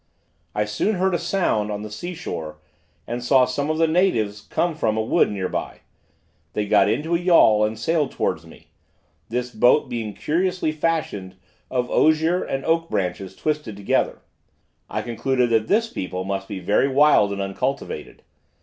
[0.55, 2.57] I soon heard a sound on the seashore,
[3.05, 5.81] and saw some of the natives come from a wood near by;
[6.53, 8.71] they got into a yawl and sailed towards me;
[9.29, 11.35] this boat being curiously fashioned
[11.69, 14.23] of ozier and oak branches twisted together,
[14.89, 18.23] I concluded that this people must be very wild and uncultivated.